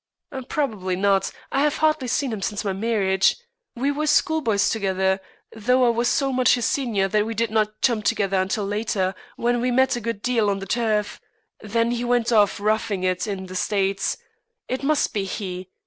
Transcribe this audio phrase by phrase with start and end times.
[0.47, 1.29] "Probably not.
[1.51, 3.35] I have hardly seen him since my marriage.
[3.75, 5.19] We were schoolboys together,
[5.51, 9.13] though I was so much his senior that we did not chum together until later,
[9.35, 11.21] when we met a good deal on the turf.
[11.61, 14.17] Then he went off, roughing it in the States.
[14.67, 15.69] It must be he.